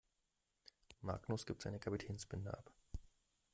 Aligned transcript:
Magnus 1.03 1.45
gibt 1.45 1.61
seine 1.61 1.77
Kapitänsbinde 1.79 2.51
ab. 2.51 2.71